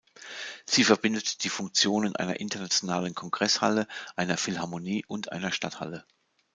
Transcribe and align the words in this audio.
Sie 0.65 0.83
verbindet 0.83 1.43
die 1.43 1.49
Funktionen 1.49 2.15
einer 2.15 2.39
internationalen 2.39 3.13
Kongresshalle, 3.13 3.85
einer 4.15 4.35
Philharmonie 4.37 5.05
und 5.07 5.31
einer 5.31 5.51
Stadthalle. 5.51 6.03